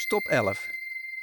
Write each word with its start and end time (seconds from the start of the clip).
Stop 0.00 0.26
11. 0.26 0.68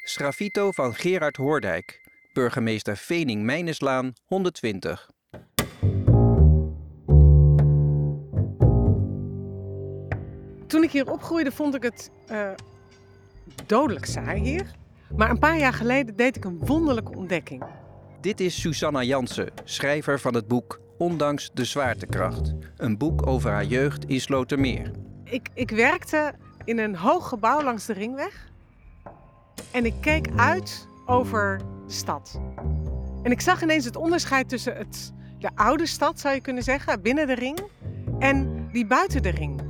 Sgraffito 0.04 0.72
van 0.72 0.95
Gerard 0.95 1.35
Hoordijk. 1.35 2.02
Burgemeester 2.34 2.98
Vening 2.98 3.44
Mijneslaan 3.44 4.13
120. 4.26 5.10
Toen 10.68 10.84
ik 10.84 10.92
hier 10.92 11.12
opgroeide 11.12 11.52
vond 11.52 11.76
ik 11.76 11.84
het 11.84 12.12
eh, 12.28 12.52
dodelijk 13.65 14.06
saai 14.06 14.42
hier. 14.42 14.72
Maar 15.15 15.29
een 15.29 15.39
paar 15.39 15.57
jaar 15.57 15.73
geleden 15.73 16.15
deed 16.15 16.35
ik 16.35 16.45
een 16.45 16.59
wonderlijke 16.59 17.15
ontdekking. 17.15 17.63
Dit 18.21 18.39
is 18.39 18.61
Susanna 18.61 19.03
Jansen, 19.03 19.51
schrijver 19.63 20.19
van 20.19 20.33
het 20.33 20.47
boek 20.47 20.79
Ondanks 20.97 21.49
de 21.53 21.65
zwaartekracht. 21.65 22.53
Een 22.77 22.97
boek 22.97 23.27
over 23.27 23.51
haar 23.51 23.65
jeugd 23.65 24.05
in 24.05 24.21
Slotermeer. 24.21 24.91
Ik, 25.23 25.49
ik 25.53 25.69
werkte 25.71 26.33
in 26.63 26.79
een 26.79 26.95
hoog 26.95 27.27
gebouw 27.27 27.63
langs 27.63 27.85
de 27.85 27.93
ringweg. 27.93 28.53
En 29.75 29.85
ik 29.85 29.93
keek 30.02 30.27
uit 30.35 30.88
over 31.05 31.57
de 31.88 31.93
stad. 31.93 32.39
En 33.23 33.31
ik 33.31 33.41
zag 33.41 33.61
ineens 33.61 33.85
het 33.85 33.95
onderscheid 33.95 34.49
tussen 34.49 34.75
het, 34.77 35.13
de 35.39 35.49
oude 35.55 35.85
stad, 35.85 36.20
zou 36.20 36.35
je 36.35 36.41
kunnen 36.41 36.63
zeggen, 36.63 37.02
binnen 37.02 37.27
de 37.27 37.33
ring, 37.33 37.59
en 38.19 38.67
die 38.71 38.85
buiten 38.85 39.23
de 39.23 39.30
ring. 39.30 39.61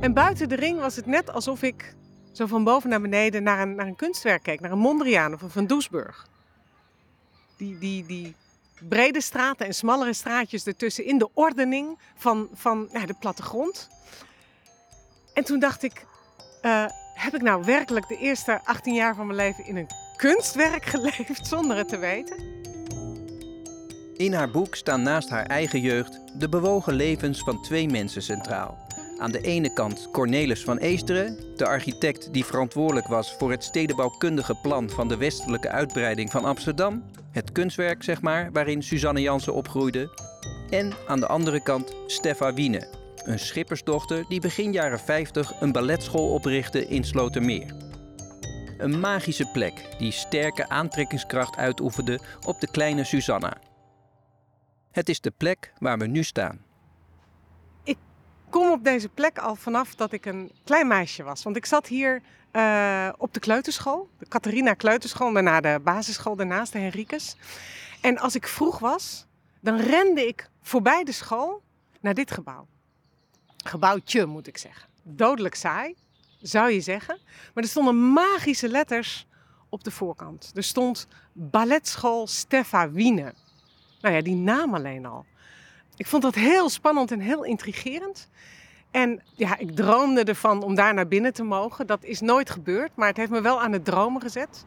En 0.00 0.12
buiten 0.12 0.48
de 0.48 0.54
ring 0.54 0.80
was 0.80 0.96
het 0.96 1.06
net 1.06 1.30
alsof 1.30 1.62
ik 1.62 1.94
zo 2.32 2.46
van 2.46 2.64
boven 2.64 2.90
naar 2.90 3.00
beneden 3.00 3.42
naar 3.42 3.60
een, 3.60 3.74
naar 3.74 3.86
een 3.86 3.96
kunstwerk 3.96 4.42
keek, 4.42 4.60
naar 4.60 4.72
een 4.72 4.78
Mondriaan 4.78 5.32
of 5.32 5.42
een 5.42 5.50
Van 5.50 5.66
Doesburg. 5.66 6.26
Die, 7.56 7.78
die, 7.78 8.06
die 8.06 8.34
brede 8.88 9.20
straten 9.20 9.66
en 9.66 9.74
smallere 9.74 10.12
straatjes 10.12 10.66
ertussen 10.66 11.04
in 11.04 11.18
de 11.18 11.28
ordening 11.34 11.98
van, 12.16 12.48
van 12.52 12.88
ja, 12.92 13.06
de 13.06 13.16
plattegrond. 13.20 13.88
En 15.34 15.44
toen 15.44 15.58
dacht 15.58 15.82
ik, 15.82 16.06
eh, 16.60 16.86
heb 17.26 17.34
ik 17.34 17.42
nou 17.42 17.64
werkelijk 17.64 18.08
de 18.08 18.16
eerste 18.16 18.60
18 18.64 18.94
jaar 18.94 19.14
van 19.14 19.26
mijn 19.26 19.38
leven 19.38 19.66
in 19.66 19.76
een 19.76 19.88
kunstwerk 20.16 20.84
geleefd 20.84 21.46
zonder 21.52 21.76
het 21.76 21.88
te 21.88 21.98
weten? 21.98 22.36
In 24.16 24.32
haar 24.32 24.50
boek 24.50 24.74
staan 24.74 25.02
naast 25.02 25.28
haar 25.28 25.46
eigen 25.46 25.80
jeugd 25.80 26.20
de 26.38 26.48
bewogen 26.48 26.94
levens 26.94 27.40
van 27.40 27.62
twee 27.62 27.88
mensen 27.88 28.22
centraal. 28.22 28.78
Aan 29.18 29.30
de 29.30 29.40
ene 29.40 29.72
kant 29.72 30.08
Cornelis 30.12 30.64
van 30.64 30.76
Eesteren, 30.76 31.56
de 31.56 31.66
architect 31.66 32.32
die 32.32 32.44
verantwoordelijk 32.44 33.06
was 33.06 33.34
voor 33.38 33.50
het 33.50 33.64
stedenbouwkundige 33.64 34.54
plan 34.62 34.90
van 34.90 35.08
de 35.08 35.16
westelijke 35.16 35.68
uitbreiding 35.68 36.30
van 36.30 36.44
Amsterdam. 36.44 37.02
Het 37.30 37.52
kunstwerk, 37.52 38.02
zeg 38.02 38.22
maar, 38.22 38.52
waarin 38.52 38.82
Suzanne 38.82 39.20
Jansen 39.20 39.54
opgroeide. 39.54 40.10
En 40.70 40.92
aan 41.06 41.20
de 41.20 41.26
andere 41.26 41.62
kant 41.62 41.94
Steffa 42.06 42.54
Wiene, 42.54 43.05
een 43.26 43.38
schippersdochter 43.38 44.24
die 44.28 44.40
begin 44.40 44.72
jaren 44.72 45.00
50 45.00 45.60
een 45.60 45.72
balletschool 45.72 46.32
oprichtte 46.32 46.86
in 46.86 47.04
Slotermeer. 47.04 47.74
Een 48.78 49.00
magische 49.00 49.46
plek 49.52 49.86
die 49.98 50.12
sterke 50.12 50.68
aantrekkingskracht 50.68 51.56
uitoefende 51.56 52.20
op 52.46 52.60
de 52.60 52.70
kleine 52.70 53.04
Susanna. 53.04 53.56
Het 54.90 55.08
is 55.08 55.20
de 55.20 55.30
plek 55.30 55.72
waar 55.78 55.98
we 55.98 56.06
nu 56.06 56.22
staan. 56.22 56.64
Ik 57.84 57.98
kom 58.50 58.70
op 58.70 58.84
deze 58.84 59.08
plek 59.08 59.38
al 59.38 59.54
vanaf 59.56 59.94
dat 59.94 60.12
ik 60.12 60.26
een 60.26 60.50
klein 60.64 60.86
meisje 60.86 61.22
was. 61.22 61.42
Want 61.42 61.56
ik 61.56 61.66
zat 61.66 61.86
hier 61.86 62.22
uh, 62.52 63.08
op 63.16 63.34
de 63.34 63.40
kleuterschool, 63.40 64.08
de 64.18 64.28
Catharina 64.28 64.74
Kleuterschool, 64.74 65.32
daarna 65.32 65.60
de 65.60 65.80
basisschool 65.84 66.36
daarnaast, 66.36 66.72
de 66.72 66.78
Henricus. 66.78 67.36
En 68.00 68.18
als 68.18 68.34
ik 68.34 68.46
vroeg 68.46 68.78
was, 68.78 69.26
dan 69.60 69.76
rende 69.80 70.26
ik 70.26 70.50
voorbij 70.62 71.04
de 71.04 71.12
school 71.12 71.62
naar 72.00 72.14
dit 72.14 72.30
gebouw. 72.30 72.66
Gebouwtje 73.66 74.26
moet 74.26 74.46
ik 74.46 74.58
zeggen. 74.58 74.88
Dodelijk 75.02 75.54
saai, 75.54 75.94
zou 76.40 76.70
je 76.70 76.80
zeggen. 76.80 77.18
Maar 77.54 77.64
er 77.64 77.70
stonden 77.70 77.96
magische 77.96 78.68
letters 78.68 79.26
op 79.68 79.84
de 79.84 79.90
voorkant. 79.90 80.52
Er 80.54 80.62
stond 80.62 81.08
Balletschool 81.32 82.26
Steffa 82.26 82.90
Wiene. 82.90 83.34
Nou 84.00 84.14
ja, 84.14 84.22
die 84.22 84.34
naam 84.34 84.74
alleen 84.74 85.06
al. 85.06 85.24
Ik 85.96 86.06
vond 86.06 86.22
dat 86.22 86.34
heel 86.34 86.68
spannend 86.68 87.10
en 87.10 87.20
heel 87.20 87.44
intrigerend. 87.44 88.28
En 88.90 89.22
ja, 89.34 89.58
ik 89.58 89.76
droomde 89.76 90.24
ervan 90.24 90.62
om 90.62 90.74
daar 90.74 90.94
naar 90.94 91.08
binnen 91.08 91.32
te 91.32 91.42
mogen. 91.42 91.86
Dat 91.86 92.04
is 92.04 92.20
nooit 92.20 92.50
gebeurd, 92.50 92.90
maar 92.94 93.08
het 93.08 93.16
heeft 93.16 93.30
me 93.30 93.40
wel 93.40 93.60
aan 93.62 93.72
het 93.72 93.84
dromen 93.84 94.22
gezet. 94.22 94.66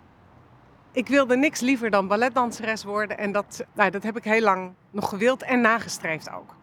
Ik 0.91 1.07
wilde 1.07 1.35
niks 1.35 1.59
liever 1.59 1.89
dan 1.89 2.07
balletdanseres 2.07 2.83
worden 2.83 3.17
en 3.17 3.31
dat, 3.31 3.65
nou, 3.73 3.89
dat 3.91 4.03
heb 4.03 4.17
ik 4.17 4.23
heel 4.23 4.41
lang 4.41 4.73
nog 4.91 5.09
gewild 5.09 5.43
en 5.43 5.61
nagestreefd 5.61 6.31
ook. 6.31 6.55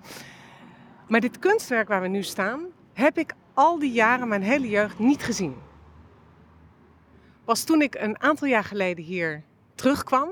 Maar 1.06 1.20
dit 1.20 1.38
kunstwerk 1.38 1.88
waar 1.88 2.02
we 2.02 2.08
nu 2.08 2.22
staan, 2.22 2.64
heb 2.92 3.18
ik 3.18 3.34
al 3.54 3.78
die 3.78 3.92
jaren, 3.92 4.28
mijn 4.28 4.42
hele 4.42 4.68
jeugd, 4.68 4.98
niet 4.98 5.22
gezien. 5.22 5.56
Pas 7.44 7.64
toen 7.64 7.82
ik 7.82 7.94
een 7.94 8.20
aantal 8.20 8.48
jaar 8.48 8.64
geleden 8.64 9.04
hier 9.04 9.42
terugkwam, 9.74 10.30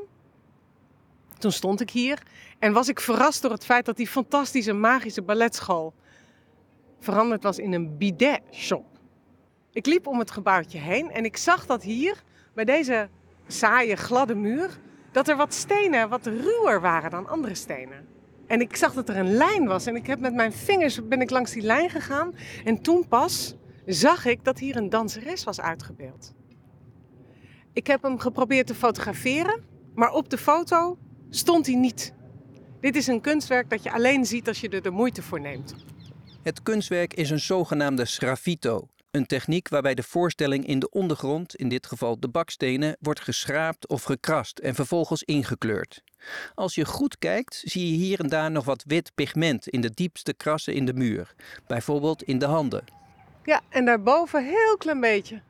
toen 1.38 1.52
stond 1.52 1.80
ik 1.80 1.90
hier 1.90 2.22
en 2.58 2.72
was 2.72 2.88
ik 2.88 3.00
verrast 3.00 3.42
door 3.42 3.50
het 3.50 3.64
feit 3.64 3.84
dat 3.84 3.96
die 3.96 4.06
fantastische 4.06 4.72
magische 4.72 5.22
balletschool 5.22 5.94
veranderd 7.00 7.42
was 7.42 7.58
in 7.58 7.72
een 7.72 7.96
bidet 7.96 8.40
shop. 8.50 8.86
Ik 9.72 9.86
liep 9.86 10.06
om 10.06 10.18
het 10.18 10.30
gebouwtje 10.30 10.78
heen 10.78 11.10
en 11.10 11.24
ik 11.24 11.36
zag 11.36 11.66
dat 11.66 11.82
hier, 11.82 12.22
bij 12.54 12.64
deze 12.64 13.08
saaie, 13.46 13.96
gladde 13.96 14.34
muur, 14.34 14.78
dat 15.12 15.28
er 15.28 15.36
wat 15.36 15.54
stenen 15.54 16.08
wat 16.08 16.26
ruwer 16.26 16.80
waren 16.80 17.10
dan 17.10 17.28
andere 17.28 17.54
stenen. 17.54 18.13
En 18.46 18.60
ik 18.60 18.76
zag 18.76 18.92
dat 18.92 19.08
er 19.08 19.16
een 19.16 19.32
lijn 19.32 19.66
was 19.66 19.86
en 19.86 19.96
ik 19.96 20.06
heb 20.06 20.20
met 20.20 20.34
mijn 20.34 20.52
vingers 20.52 21.08
ben 21.08 21.20
ik 21.20 21.30
langs 21.30 21.52
die 21.52 21.62
lijn 21.62 21.90
gegaan 21.90 22.34
en 22.64 22.82
toen 22.82 23.08
pas 23.08 23.54
zag 23.86 24.24
ik 24.24 24.44
dat 24.44 24.58
hier 24.58 24.76
een 24.76 24.90
danseres 24.90 25.44
was 25.44 25.60
uitgebeeld. 25.60 26.34
Ik 27.72 27.86
heb 27.86 28.02
hem 28.02 28.18
geprobeerd 28.18 28.66
te 28.66 28.74
fotograferen, 28.74 29.62
maar 29.94 30.12
op 30.12 30.28
de 30.28 30.38
foto 30.38 30.98
stond 31.30 31.66
hij 31.66 31.76
niet. 31.76 32.14
Dit 32.80 32.96
is 32.96 33.06
een 33.06 33.20
kunstwerk 33.20 33.70
dat 33.70 33.82
je 33.82 33.92
alleen 33.92 34.24
ziet 34.24 34.48
als 34.48 34.60
je 34.60 34.68
er 34.68 34.82
de 34.82 34.90
moeite 34.90 35.22
voor 35.22 35.40
neemt. 35.40 35.74
Het 36.42 36.62
kunstwerk 36.62 37.14
is 37.14 37.30
een 37.30 37.40
zogenaamde 37.40 38.04
sgraffito, 38.04 38.88
een 39.14 39.26
techniek 39.26 39.68
waarbij 39.68 39.94
de 39.94 40.02
voorstelling 40.02 40.66
in 40.66 40.78
de 40.78 40.90
ondergrond, 40.90 41.56
in 41.56 41.68
dit 41.68 41.86
geval 41.86 42.20
de 42.20 42.28
bakstenen, 42.28 42.96
wordt 43.00 43.20
geschraapt 43.20 43.88
of 43.88 44.02
gekrast 44.02 44.58
en 44.58 44.74
vervolgens 44.74 45.22
ingekleurd. 45.22 46.02
Als 46.54 46.74
je 46.74 46.84
goed 46.84 47.18
kijkt, 47.18 47.62
zie 47.64 47.90
je 47.90 47.96
hier 47.96 48.20
en 48.20 48.28
daar 48.28 48.50
nog 48.50 48.64
wat 48.64 48.84
wit 48.86 49.12
pigment 49.14 49.68
in 49.68 49.80
de 49.80 49.90
diepste 49.90 50.34
krassen 50.34 50.74
in 50.74 50.86
de 50.86 50.92
muur, 50.92 51.34
bijvoorbeeld 51.66 52.22
in 52.22 52.38
de 52.38 52.46
handen. 52.46 52.84
Ja, 53.44 53.60
en 53.68 53.84
daarboven 53.84 54.44
heel 54.44 54.76
klein 54.78 55.00
beetje. 55.00 55.40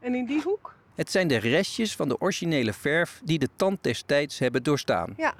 En 0.00 0.14
in 0.14 0.26
die 0.26 0.42
hoek? 0.42 0.74
Het 0.94 1.10
zijn 1.10 1.28
de 1.28 1.36
restjes 1.36 1.96
van 1.96 2.08
de 2.08 2.20
originele 2.20 2.72
verf 2.72 3.20
die 3.24 3.38
de 3.38 3.48
tand 3.56 3.82
destijds 3.82 4.38
hebben 4.38 4.62
doorstaan. 4.62 5.14
Ja. 5.16 5.34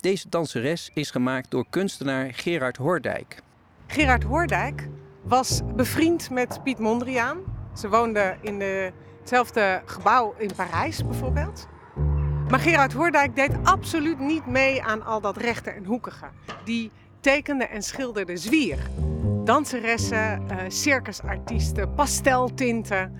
Deze 0.00 0.28
danseres 0.28 0.90
is 0.94 1.10
gemaakt 1.10 1.50
door 1.50 1.66
kunstenaar 1.70 2.34
Gerard 2.34 2.76
Hoordijk. 2.76 3.42
Gerard 3.86 4.22
Hoordijk 4.22 4.88
was 5.28 5.60
bevriend 5.76 6.30
met 6.30 6.60
Piet 6.62 6.78
Mondriaan. 6.78 7.38
Ze 7.74 7.88
woonden 7.88 8.38
in 8.40 8.58
de, 8.58 8.92
hetzelfde 9.18 9.82
gebouw 9.84 10.34
in 10.38 10.50
Parijs 10.56 11.06
bijvoorbeeld. 11.06 11.68
Maar 12.48 12.58
Gerard 12.58 12.92
Hoordijk 12.92 13.36
deed 13.36 13.50
absoluut 13.62 14.18
niet 14.18 14.46
mee 14.46 14.82
aan 14.82 15.04
al 15.04 15.20
dat 15.20 15.36
rechte 15.36 15.70
en 15.70 15.84
hoekige. 15.84 16.26
Die 16.64 16.90
tekende 17.20 17.64
en 17.64 17.82
schilderde 17.82 18.36
zwier. 18.36 18.78
Danseressen, 19.44 20.46
uh, 20.50 20.56
circusartiesten, 20.68 21.94
pasteltinten. 21.94 23.12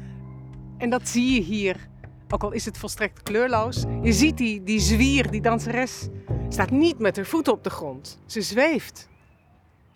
En 0.79 0.91
dat 0.91 1.09
zie 1.09 1.35
je 1.35 1.41
hier, 1.41 1.89
ook 2.29 2.43
al 2.43 2.53
is 2.53 2.65
het 2.65 2.79
volstrekt 2.79 3.23
kleurloos. 3.23 3.85
Je 4.03 4.13
ziet 4.13 4.37
die, 4.37 4.63
die 4.63 4.81
zwier, 4.81 5.31
die 5.31 5.41
danseres, 5.41 6.09
staat 6.49 6.71
niet 6.71 6.99
met 6.99 7.17
haar 7.17 7.27
voeten 7.27 7.53
op 7.53 7.65
de 7.65 7.71
grond. 7.71 8.21
Ze 8.27 8.41
zweeft. 8.43 9.09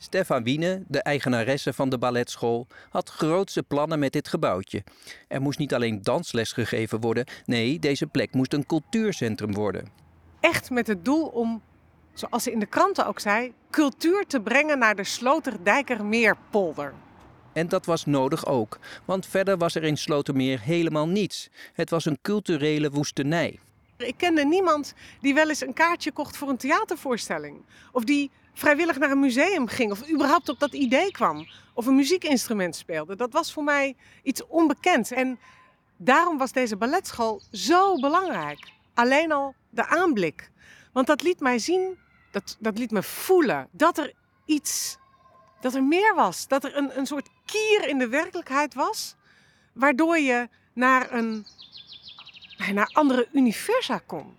Stefan 0.02 0.42
Wiene, 0.42 0.82
de 0.88 1.02
eigenaresse 1.02 1.72
van 1.72 1.88
de 1.88 1.98
balletschool, 1.98 2.66
had 2.90 3.08
grootse 3.08 3.62
plannen 3.62 3.98
met 3.98 4.12
dit 4.12 4.28
gebouwtje. 4.28 4.84
Er 5.28 5.40
moest 5.40 5.58
niet 5.58 5.74
alleen 5.74 6.02
dansles 6.02 6.52
gegeven 6.52 7.00
worden, 7.00 7.24
nee, 7.46 7.78
deze 7.78 8.06
plek 8.06 8.34
moest 8.34 8.52
een 8.52 8.66
cultuurcentrum 8.66 9.54
worden. 9.54 9.88
Echt 10.40 10.70
met 10.70 10.86
het 10.86 11.04
doel 11.04 11.26
om, 11.26 11.62
zoals 12.14 12.42
ze 12.42 12.52
in 12.52 12.58
de 12.58 12.66
kranten 12.66 13.06
ook 13.06 13.20
zei, 13.20 13.52
cultuur 13.70 14.24
te 14.26 14.40
brengen 14.40 14.78
naar 14.78 14.96
de 14.96 15.04
Sloterdijkermeerpolder. 15.04 16.94
En 17.52 17.68
dat 17.68 17.86
was 17.86 18.04
nodig 18.04 18.46
ook, 18.46 18.78
want 19.04 19.26
verder 19.26 19.56
was 19.56 19.74
er 19.74 19.84
in 19.84 19.96
Slotermeer 19.96 20.60
helemaal 20.60 21.08
niets. 21.08 21.48
Het 21.72 21.90
was 21.90 22.04
een 22.04 22.18
culturele 22.22 22.90
woestenij. 22.90 23.58
Ik 23.96 24.14
kende 24.16 24.44
niemand 24.44 24.94
die 25.20 25.34
wel 25.34 25.48
eens 25.48 25.60
een 25.60 25.72
kaartje 25.72 26.12
kocht 26.12 26.36
voor 26.36 26.48
een 26.48 26.56
theatervoorstelling. 26.56 27.56
Of 27.92 28.04
die 28.04 28.30
vrijwillig 28.52 28.98
naar 28.98 29.10
een 29.10 29.20
museum 29.20 29.66
ging. 29.66 29.90
Of 29.90 30.10
überhaupt 30.10 30.48
op 30.48 30.58
dat 30.58 30.72
idee 30.72 31.10
kwam. 31.10 31.48
Of 31.74 31.86
een 31.86 31.94
muziekinstrument 31.94 32.76
speelde. 32.76 33.16
Dat 33.16 33.32
was 33.32 33.52
voor 33.52 33.64
mij 33.64 33.96
iets 34.22 34.46
onbekends. 34.46 35.10
En 35.10 35.38
daarom 35.96 36.38
was 36.38 36.52
deze 36.52 36.76
balletschool 36.76 37.42
zo 37.50 38.00
belangrijk. 38.00 38.70
Alleen 38.94 39.32
al 39.32 39.54
de 39.70 39.86
aanblik. 39.86 40.50
Want 40.92 41.06
dat 41.06 41.22
liet 41.22 41.40
mij 41.40 41.58
zien, 41.58 41.98
dat, 42.30 42.56
dat 42.60 42.78
liet 42.78 42.90
me 42.90 43.02
voelen 43.02 43.68
dat 43.70 43.98
er 43.98 44.12
iets, 44.44 44.96
dat 45.60 45.74
er 45.74 45.84
meer 45.84 46.14
was. 46.14 46.48
Dat 46.48 46.64
er 46.64 46.76
een, 46.76 46.98
een 46.98 47.06
soort 47.06 47.28
kier 47.44 47.88
in 47.88 47.98
de 47.98 48.08
werkelijkheid 48.08 48.74
was. 48.74 49.16
Waardoor 49.72 50.18
je 50.18 50.48
naar, 50.72 51.12
een, 51.12 51.46
naar 52.72 52.90
andere 52.92 53.28
universa 53.32 53.98
kon. 54.06 54.34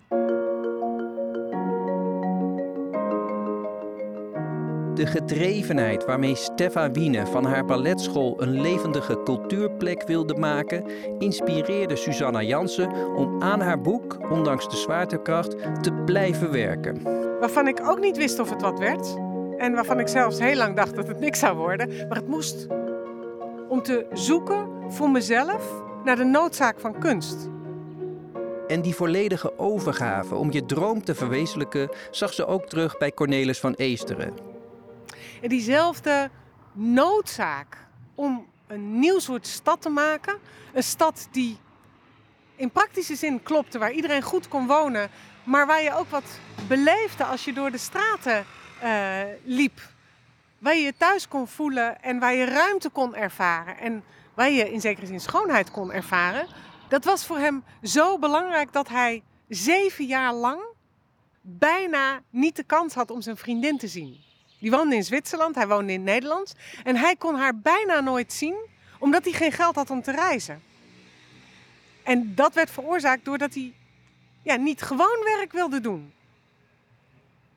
De 4.94 5.06
gedrevenheid 5.06 6.06
waarmee 6.06 6.36
Steffa 6.36 6.92
Wiene 6.92 7.26
van 7.26 7.46
haar 7.46 7.66
balletschool 7.66 8.42
een 8.42 8.62
levendige 8.62 9.24
cultuurplek 9.24 10.08
wilde 10.08 10.36
maken, 10.36 10.84
inspireerde 11.20 11.96
Susanna 11.96 12.42
Jansen 12.42 13.16
om 13.16 13.42
aan 13.42 13.62
haar 13.62 13.82
boek, 13.82 14.32
ondanks 14.32 14.70
de 14.70 14.76
zwaartekracht, 14.76 15.84
te 15.84 15.94
blijven 16.06 16.52
werken. 16.52 17.02
Waarvan 17.40 17.68
ik 17.68 17.80
ook 17.88 18.00
niet 18.00 18.18
wist 18.18 18.40
of 18.40 18.50
het 18.50 18.62
wat 18.62 18.80
werd. 18.80 19.16
En 19.58 19.74
waarvan 19.74 20.00
ik 20.00 20.08
zelfs 20.08 20.40
heel 20.40 20.56
lang 20.56 20.76
dacht 20.76 20.96
dat 20.96 21.08
het 21.08 21.20
niks 21.20 21.40
zou 21.40 21.58
worden. 21.58 21.88
Maar 21.88 22.18
het 22.18 22.28
moest. 22.28 22.68
Om 23.70 23.82
te 23.82 24.06
zoeken 24.14 24.68
voor 24.88 25.10
mezelf 25.10 25.84
naar 26.04 26.16
de 26.16 26.24
noodzaak 26.24 26.80
van 26.80 27.00
kunst. 27.00 27.50
En 28.68 28.82
die 28.82 28.96
volledige 28.96 29.58
overgave 29.58 30.36
om 30.36 30.52
je 30.52 30.66
droom 30.66 31.04
te 31.04 31.16
verwezenlijken 31.16 31.90
zag 32.12 32.34
ze 32.34 32.46
ook 32.46 32.66
terug 32.66 32.98
bij 32.98 33.12
Cornelis 33.12 33.60
van 33.60 33.74
Eesteren. 33.74 34.53
En 35.44 35.50
diezelfde 35.50 36.30
noodzaak 36.74 37.78
om 38.16 38.48
een 38.68 39.00
nieuw 39.00 39.20
soort 39.20 39.48
stad 39.48 39.82
te 39.82 39.90
maken. 39.90 40.38
Een 40.74 40.84
stad 40.84 41.28
die 41.32 41.58
in 42.56 42.72
praktische 42.72 43.16
zin 43.16 43.44
klopte, 43.44 43.78
waar 43.78 43.92
iedereen 43.92 44.22
goed 44.22 44.48
kon 44.48 44.68
wonen, 44.68 45.10
maar 45.44 45.68
waar 45.68 45.82
je 45.82 45.94
ook 45.94 46.10
wat 46.10 46.40
beleefde 46.68 47.24
als 47.24 47.46
je 47.46 47.54
door 47.54 47.72
de 47.72 47.78
straten 47.78 48.46
uh, 48.84 49.22
liep. 49.44 49.80
Waar 50.60 50.76
je 50.76 50.82
je 50.82 50.98
thuis 50.98 51.28
kon 51.28 51.48
voelen 51.48 52.02
en 52.02 52.20
waar 52.20 52.34
je 52.34 52.46
ruimte 52.46 52.90
kon 52.90 53.16
ervaren. 53.16 53.78
En 53.78 54.04
waar 54.34 54.50
je 54.50 54.72
in 54.72 54.82
zekere 54.82 55.06
zin 55.06 55.20
schoonheid 55.20 55.72
kon 55.72 55.92
ervaren. 55.92 56.48
Dat 56.88 57.06
was 57.06 57.26
voor 57.26 57.38
hem 57.38 57.64
zo 57.82 58.20
belangrijk 58.20 58.74
dat 58.74 58.90
hij 58.90 59.24
zeven 59.48 60.06
jaar 60.06 60.34
lang 60.34 60.62
bijna 61.42 62.22
niet 62.30 62.56
de 62.56 62.64
kans 62.64 62.94
had 62.94 63.12
om 63.12 63.22
zijn 63.22 63.38
vriendin 63.38 63.78
te 63.78 63.88
zien. 63.88 64.32
Die 64.64 64.72
woonde 64.72 64.96
in 64.96 65.04
Zwitserland, 65.04 65.56
hij 65.56 65.68
woonde 65.68 65.94
in 65.94 66.04
Nederland. 66.04 66.56
En 66.84 66.96
hij 66.96 67.16
kon 67.16 67.36
haar 67.36 67.58
bijna 67.60 68.00
nooit 68.00 68.34
zien, 68.34 68.56
omdat 69.00 69.24
hij 69.24 69.34
geen 69.34 69.52
geld 69.52 69.76
had 69.76 69.90
om 69.90 70.02
te 70.02 70.12
reizen. 70.12 70.62
En 72.04 72.36
dat 72.36 72.54
werd 72.54 72.72
veroorzaakt 72.72 73.26
doordat 73.26 73.54
hij 73.54 73.74
ja, 74.42 74.56
niet 74.56 74.82
gewoon 74.82 75.24
werk 75.24 75.52
wilde 75.52 75.80
doen. 75.80 76.14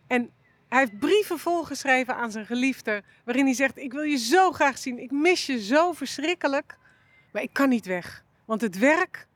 En 0.07 0.31
hij 0.69 0.79
heeft 0.79 0.99
brieven 0.99 1.39
volgeschreven 1.39 2.17
aan 2.17 2.31
zijn 2.31 2.47
geliefde, 2.47 3.03
waarin 3.25 3.45
hij 3.45 3.55
zegt: 3.55 3.79
Ik 3.79 3.93
wil 3.93 4.03
je 4.03 4.17
zo 4.17 4.53
graag 4.53 4.79
zien, 4.79 4.99
ik 4.99 5.11
mis 5.11 5.47
je 5.47 5.63
zo 5.63 5.93
verschrikkelijk, 5.93 6.79
maar 7.33 7.43
ik 7.43 7.53
kan 7.53 7.69
niet 7.69 7.87
weg. 7.87 8.25
Want 8.45 8.61
het 8.61 8.79
werk, 8.79 9.27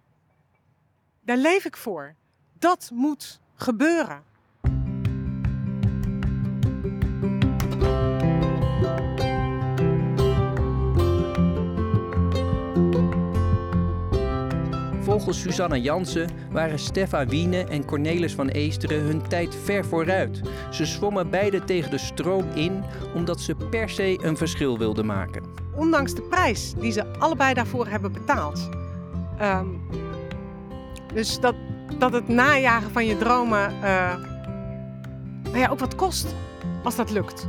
daar 1.20 1.36
leef 1.36 1.64
ik 1.64 1.76
voor. 1.76 2.14
Dat 2.58 2.90
moet 2.92 3.40
gebeuren. 3.54 4.29
Volgens 15.20 15.40
Susanna 15.40 15.76
Jansen 15.76 16.30
waren 16.50 16.78
Steffa 16.78 17.26
Wiene 17.26 17.64
en 17.64 17.84
Cornelis 17.84 18.34
van 18.34 18.48
Eesteren 18.48 19.00
hun 19.00 19.28
tijd 19.28 19.56
ver 19.64 19.84
vooruit. 19.84 20.40
Ze 20.70 20.84
zwommen 20.84 21.30
beide 21.30 21.64
tegen 21.64 21.90
de 21.90 21.98
stroom 21.98 22.44
in 22.54 22.82
omdat 23.14 23.40
ze 23.40 23.54
per 23.54 23.88
se 23.88 24.18
een 24.22 24.36
verschil 24.36 24.78
wilden 24.78 25.06
maken. 25.06 25.42
Ondanks 25.74 26.14
de 26.14 26.22
prijs 26.22 26.74
die 26.74 26.92
ze 26.92 27.06
allebei 27.18 27.54
daarvoor 27.54 27.86
hebben 27.86 28.12
betaald. 28.12 28.68
Ehm, 29.38 29.66
dus 31.14 31.40
dat, 31.40 31.54
dat 31.98 32.12
het 32.12 32.28
najagen 32.28 32.90
van 32.90 33.06
je 33.06 33.18
dromen 33.18 33.72
uh, 33.82 34.14
nou 35.42 35.58
ja, 35.58 35.68
ook 35.68 35.78
wat 35.78 35.94
kost 35.94 36.34
als 36.84 36.96
dat 36.96 37.10
lukt. 37.10 37.46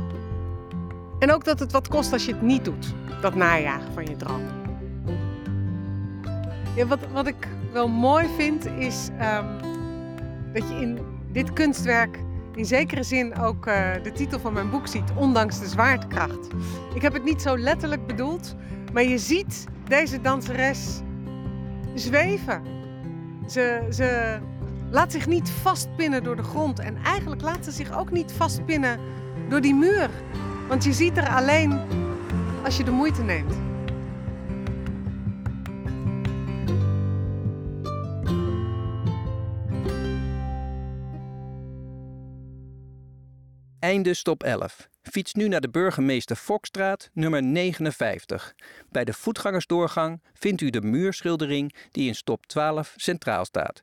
En 1.18 1.32
ook 1.32 1.44
dat 1.44 1.58
het 1.58 1.72
wat 1.72 1.88
kost 1.88 2.12
als 2.12 2.24
je 2.24 2.32
het 2.32 2.42
niet 2.42 2.64
doet, 2.64 2.94
dat 3.20 3.34
najagen 3.34 3.92
van 3.92 4.04
je 4.06 4.16
droom. 4.16 4.42
Ja, 6.74 6.86
wat, 6.86 6.98
wat 7.12 7.26
ik 7.26 7.48
wel 7.72 7.88
mooi 7.88 8.26
vind 8.36 8.66
is 8.66 9.08
um, 9.08 9.46
dat 10.52 10.68
je 10.68 10.74
in 10.74 10.98
dit 11.32 11.52
kunstwerk 11.52 12.18
in 12.54 12.64
zekere 12.64 13.02
zin 13.02 13.36
ook 13.38 13.66
uh, 13.66 13.92
de 14.02 14.12
titel 14.12 14.40
van 14.40 14.52
mijn 14.52 14.70
boek 14.70 14.86
ziet, 14.86 15.12
Ondanks 15.14 15.60
de 15.60 15.66
zwaartekracht. 15.66 16.48
Ik 16.94 17.02
heb 17.02 17.12
het 17.12 17.24
niet 17.24 17.42
zo 17.42 17.58
letterlijk 17.58 18.06
bedoeld, 18.06 18.54
maar 18.92 19.02
je 19.02 19.18
ziet 19.18 19.64
deze 19.88 20.20
danseres 20.20 21.00
zweven. 21.94 22.62
Ze, 23.48 23.86
ze 23.90 24.38
laat 24.90 25.12
zich 25.12 25.26
niet 25.26 25.50
vastpinnen 25.50 26.22
door 26.22 26.36
de 26.36 26.42
grond 26.42 26.78
en 26.78 26.96
eigenlijk 27.04 27.42
laat 27.42 27.64
ze 27.64 27.70
zich 27.70 27.98
ook 27.98 28.10
niet 28.10 28.32
vastpinnen 28.32 28.98
door 29.48 29.60
die 29.60 29.74
muur. 29.74 30.10
Want 30.68 30.84
je 30.84 30.92
ziet 30.92 31.16
er 31.16 31.28
alleen 31.28 31.80
als 32.64 32.76
je 32.76 32.84
de 32.84 32.90
moeite 32.90 33.22
neemt. 33.22 33.71
Einde 43.82 44.14
stop 44.14 44.42
11. 44.42 44.88
Fiets 45.02 45.34
nu 45.34 45.48
naar 45.48 45.60
de 45.60 45.70
burgemeester 45.70 46.36
Fokstraat, 46.36 47.10
nummer 47.12 47.42
59. 47.42 48.54
Bij 48.90 49.04
de 49.04 49.12
voetgangersdoorgang 49.12 50.22
vindt 50.34 50.60
u 50.60 50.70
de 50.70 50.80
muurschildering 50.80 51.74
die 51.90 52.06
in 52.08 52.14
stop 52.14 52.46
12 52.46 52.94
centraal 52.96 53.44
staat. 53.44 53.80